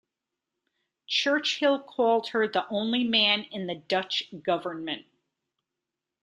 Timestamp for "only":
2.69-3.03